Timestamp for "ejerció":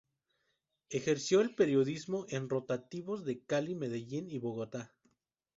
0.89-1.41